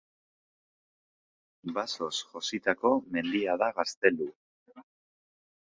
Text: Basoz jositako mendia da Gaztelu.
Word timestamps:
Basoz 1.75 2.09
jositako 2.31 2.93
mendia 3.19 3.59
da 3.65 3.71
Gaztelu. 3.79 4.31